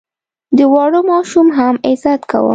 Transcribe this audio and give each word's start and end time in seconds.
د 0.57 0.59
واړه 0.73 1.01
ماشوم 1.09 1.47
هم 1.57 1.75
عزت 1.89 2.21
کوه. 2.31 2.49